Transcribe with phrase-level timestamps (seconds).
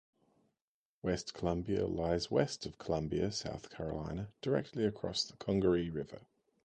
[1.03, 6.21] West Columbia lies west of Columbia, South Carolina, directly across the Congaree River.